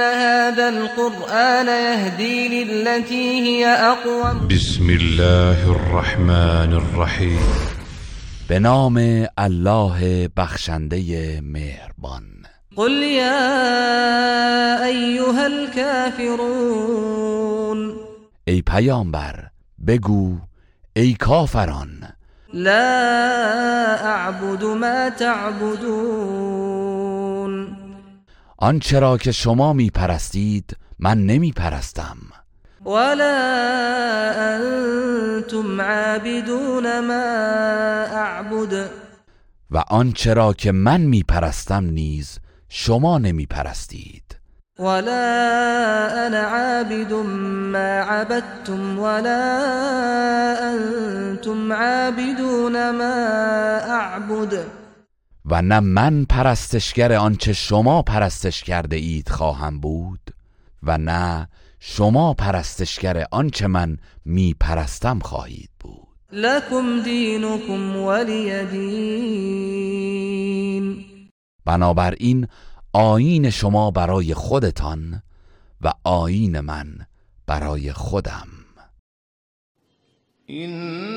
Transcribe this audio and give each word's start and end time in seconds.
هذا 0.00 0.68
القرآن 0.68 1.66
يهدي 1.66 2.64
للتي 2.64 3.40
هي 3.40 3.66
أقوم. 3.66 4.48
بسم 4.48 4.90
الله 4.90 5.70
الرحمن 5.70 6.72
الرحیم 6.72 7.40
به 8.50 8.58
نام 8.58 9.26
الله 9.38 10.28
بخشنده 10.36 11.40
مهربان. 11.40 12.42
قل 12.76 13.02
يا 13.02 14.84
أيها 14.84 15.46
الكافرون. 15.46 17.12
ای 18.48 18.62
پیامبر 18.62 19.48
بگو 19.86 20.36
ای 20.96 21.14
کافران. 21.14 22.08
لا 22.54 24.04
أعبد 24.04 24.64
ما 24.64 25.08
تعبدون. 25.08 27.11
آنچه 28.62 28.98
را 28.98 29.18
که 29.18 29.32
شما 29.32 29.72
می 29.72 29.90
پرستید 29.90 30.76
من 30.98 31.26
نمی 31.26 31.52
پرستم 31.52 32.16
ولا 32.86 33.38
أنتم 34.56 35.80
عابدون 35.80 37.00
ما 37.00 37.22
أعبد. 38.16 38.90
و 39.70 39.78
آنچه 39.78 40.34
را 40.34 40.52
که 40.52 40.72
من 40.72 41.00
می 41.00 41.22
پرستم 41.22 41.84
نیز 41.84 42.38
شما 42.68 43.18
نمی 43.18 43.46
پرستید 43.46 44.38
ولا 44.78 46.26
أنا 46.26 46.42
عابد 46.42 47.12
ما 47.72 48.02
عبدتم 48.02 48.98
ولا 48.98 49.58
أنتم 50.72 51.72
عابدون 51.72 52.90
ما 52.90 53.14
أعبد. 53.88 54.81
و 55.44 55.62
نه 55.62 55.80
من 55.80 56.24
پرستشگر 56.24 57.12
آنچه 57.12 57.52
شما 57.52 58.02
پرستش 58.02 58.62
کرده 58.62 58.96
اید 58.96 59.28
خواهم 59.28 59.80
بود 59.80 60.30
و 60.82 60.98
نه 60.98 61.48
شما 61.80 62.34
پرستشگر 62.34 63.26
آنچه 63.30 63.66
من 63.66 63.98
می 64.24 64.54
پرستم 64.60 65.18
خواهید 65.18 65.70
بود. 65.80 66.08
لكم 66.32 67.02
دينكم 67.02 67.96
ولي 67.96 68.66
دين 68.66 70.12
بنابراین 71.64 72.48
آیین 72.92 73.50
شما 73.50 73.90
برای 73.90 74.34
خودتان 74.34 75.22
و 75.80 75.92
آیین 76.04 76.60
من 76.60 77.06
برای 77.46 77.92
خودم. 77.92 78.48
هذا 80.48 81.11